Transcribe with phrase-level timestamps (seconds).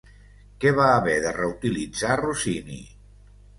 [0.63, 2.83] Què va haver de reutilitzar Rossini?